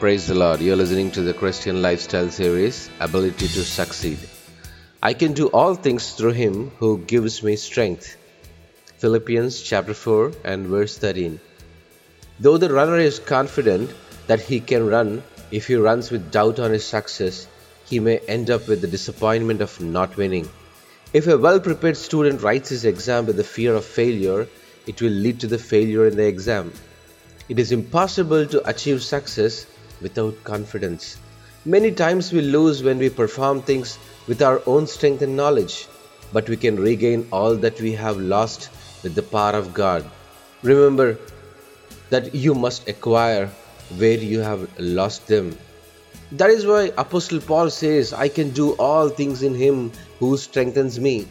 Praise 0.00 0.28
the 0.28 0.34
Lord. 0.36 0.60
You're 0.60 0.76
listening 0.76 1.10
to 1.10 1.22
the 1.22 1.34
Christian 1.34 1.82
Lifestyle 1.82 2.30
Series 2.30 2.88
Ability 3.00 3.48
to 3.48 3.64
Succeed. 3.64 4.20
I 5.02 5.12
can 5.12 5.32
do 5.32 5.48
all 5.48 5.74
things 5.74 6.12
through 6.12 6.34
Him 6.34 6.70
who 6.78 6.98
gives 6.98 7.42
me 7.42 7.56
strength. 7.56 8.16
Philippians 8.98 9.60
chapter 9.60 9.94
4 9.94 10.34
and 10.44 10.68
verse 10.68 10.96
13. 10.98 11.40
Though 12.38 12.58
the 12.58 12.72
runner 12.72 12.98
is 12.98 13.18
confident 13.18 13.92
that 14.28 14.40
he 14.40 14.60
can 14.60 14.86
run, 14.86 15.24
if 15.50 15.66
he 15.66 15.74
runs 15.74 16.12
with 16.12 16.30
doubt 16.30 16.60
on 16.60 16.70
his 16.70 16.84
success, 16.84 17.48
he 17.84 17.98
may 17.98 18.18
end 18.18 18.50
up 18.50 18.68
with 18.68 18.80
the 18.80 18.86
disappointment 18.86 19.60
of 19.60 19.80
not 19.80 20.16
winning. 20.16 20.48
If 21.12 21.26
a 21.26 21.36
well 21.36 21.58
prepared 21.58 21.96
student 21.96 22.42
writes 22.42 22.68
his 22.68 22.84
exam 22.84 23.26
with 23.26 23.36
the 23.36 23.42
fear 23.42 23.74
of 23.74 23.84
failure, 23.84 24.46
it 24.86 25.02
will 25.02 25.18
lead 25.26 25.40
to 25.40 25.48
the 25.48 25.58
failure 25.58 26.06
in 26.06 26.14
the 26.14 26.28
exam. 26.28 26.72
It 27.48 27.58
is 27.58 27.72
impossible 27.72 28.46
to 28.46 28.68
achieve 28.68 29.02
success 29.02 29.66
without 30.00 30.42
confidence. 30.44 31.16
Many 31.64 31.90
times 31.90 32.32
we 32.32 32.40
lose 32.40 32.82
when 32.82 32.98
we 32.98 33.10
perform 33.10 33.62
things 33.62 33.98
with 34.26 34.42
our 34.42 34.62
own 34.66 34.86
strength 34.86 35.22
and 35.22 35.36
knowledge, 35.36 35.88
but 36.32 36.48
we 36.48 36.56
can 36.56 36.76
regain 36.76 37.26
all 37.32 37.56
that 37.56 37.80
we 37.80 37.92
have 37.92 38.16
lost 38.18 38.70
with 39.02 39.14
the 39.14 39.22
power 39.22 39.52
of 39.52 39.74
God. 39.74 40.04
Remember 40.62 41.18
that 42.10 42.34
you 42.34 42.54
must 42.54 42.88
acquire 42.88 43.50
where 43.96 44.18
you 44.18 44.40
have 44.40 44.68
lost 44.78 45.26
them. 45.26 45.56
That 46.32 46.50
is 46.50 46.66
why 46.66 46.92
Apostle 46.98 47.40
Paul 47.40 47.70
says, 47.70 48.12
I 48.12 48.28
can 48.28 48.50
do 48.50 48.72
all 48.72 49.08
things 49.08 49.42
in 49.42 49.54
him 49.54 49.92
who 50.18 50.36
strengthens 50.36 51.00
me. 51.00 51.26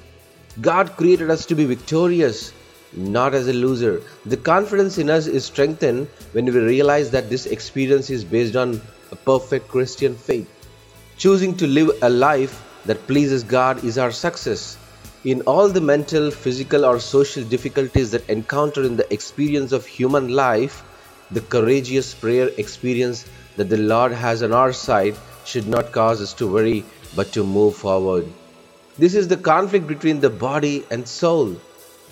God 0.60 0.98
created 0.98 1.30
us 1.30 1.46
to 1.48 1.56
be 1.56 1.66
victorious, 1.66 2.52
not 2.94 3.34
as 3.34 3.48
a 3.48 3.54
loser. 3.54 4.02
The 4.26 4.38
confidence 4.38 4.98
in 4.98 5.10
us 5.10 5.28
is 5.28 5.46
strengthened 5.46 6.08
when 6.32 6.46
we 6.46 6.60
realize 6.60 7.12
that 7.12 7.30
this 7.30 7.46
experience 7.46 8.10
is 8.10 8.24
based 8.24 8.56
on 8.56 8.82
a 9.12 9.16
perfect 9.16 9.68
Christian 9.68 10.16
faith. 10.16 10.50
Choosing 11.18 11.56
to 11.58 11.68
live 11.68 11.92
a 12.02 12.10
life 12.10 12.64
that 12.86 13.06
pleases 13.08 13.44
God 13.44 13.84
is 13.84 13.98
our 13.98 14.12
success. 14.12 14.78
In 15.24 15.42
all 15.42 15.68
the 15.68 15.82
mental, 15.82 16.32
physical, 16.32 16.86
or 16.86 17.00
social 17.00 17.44
difficulties 17.44 18.12
that 18.12 18.30
encounter 18.30 18.84
in 18.84 18.96
the 18.96 19.12
experience 19.14 19.72
of 19.72 19.86
human 19.86 20.30
life, 20.30 20.84
the 21.32 21.42
courageous 21.42 22.14
prayer 22.14 22.50
experience 22.58 23.26
that 23.58 23.70
the 23.70 23.78
Lord 23.78 24.12
has 24.14 24.44
on 24.44 24.54
our 24.54 24.72
side 24.72 25.16
should 25.44 25.68
not 25.68 25.92
cause 25.92 26.22
us 26.22 26.34
to 26.36 26.48
worry 26.48 26.86
but 27.16 27.32
to 27.34 27.44
move 27.44 27.76
forward. 27.76 28.28
This 28.98 29.16
is 29.16 29.28
the 29.28 29.38
conflict 29.38 29.88
between 29.88 30.20
the 30.20 30.30
body 30.30 30.86
and 30.90 31.08
soul. 31.08 31.58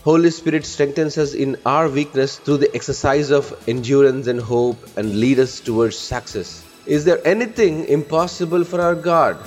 Holy 0.06 0.30
Spirit 0.30 0.66
strengthens 0.66 1.18
us 1.18 1.34
in 1.34 1.58
our 1.66 1.90
weakness 1.90 2.38
through 2.38 2.58
the 2.58 2.74
exercise 2.76 3.32
of 3.32 3.48
endurance 3.68 4.28
and 4.28 4.40
hope 4.40 4.78
and 4.98 5.20
lead 5.20 5.40
us 5.40 5.60
towards 5.60 5.98
success. 5.98 6.64
Is 6.86 7.06
there 7.06 7.20
anything 7.28 7.88
impossible 7.88 8.64
for 8.64 8.80
our 8.80 8.94
God? 8.94 9.38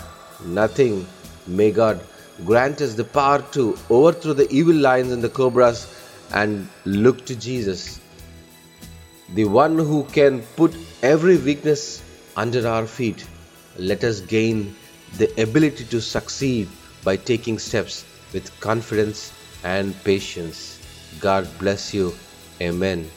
Nothing. 0.45 1.07
May 1.47 1.71
God 1.71 2.01
grant 2.45 2.81
us 2.81 2.95
the 2.95 3.05
power 3.05 3.41
to 3.53 3.79
overthrow 3.89 4.33
the 4.33 4.51
evil 4.51 4.75
lions 4.75 5.13
and 5.13 5.23
the 5.23 5.29
cobras 5.29 5.87
and 6.35 6.69
look 6.85 7.25
to 7.27 7.37
Jesus 7.37 8.01
the 9.35 9.45
one 9.45 9.79
who 9.79 10.05
can 10.05 10.43
put 10.57 10.75
every 11.03 11.37
weakness 11.37 12.03
under 12.37 12.67
our 12.67 12.87
feet. 12.87 13.27
Let 13.77 14.03
us 14.03 14.21
gain 14.21 14.75
the 15.19 15.31
ability 15.41 15.85
to 15.85 16.01
succeed 16.01 16.69
by 17.05 17.17
taking 17.17 17.59
steps 17.59 18.05
with 18.33 18.59
confidence 18.61 19.33
and 19.65 19.95
patience. 20.05 20.81
God 21.21 21.49
bless 21.59 21.95
you. 21.95 22.15
Amen. 22.61 23.11